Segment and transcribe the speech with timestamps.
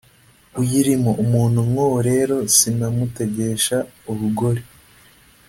[0.61, 3.77] uyirimo umuntu nkuwo rero sinamutegesha
[4.11, 4.63] urugori